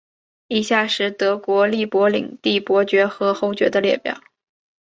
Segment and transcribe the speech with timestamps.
[0.47, 4.19] 以下是德国利珀领地伯爵和侯爵的列表。